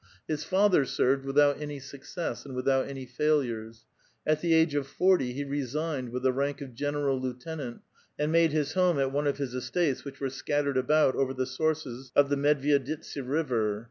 [0.27, 3.85] His father served without any success, and without any failures;
[4.25, 7.81] at the age of forty he resigned "with the rank of general lieutenant,
[8.17, 11.45] arid made his home at one of his estates which were scattered about over the
[11.45, 13.79] sources of the Medvyeditsa River.